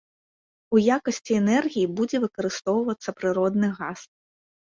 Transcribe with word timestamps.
У 0.75 0.79
якасці 0.97 1.31
энергіі 1.41 1.91
будзе 1.99 2.17
выкарыстоўвацца 2.25 3.09
прыродны 3.19 3.67
газ. 3.79 4.01